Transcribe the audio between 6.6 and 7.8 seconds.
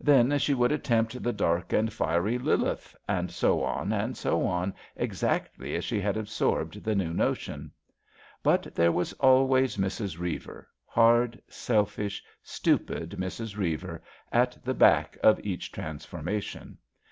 the new notion.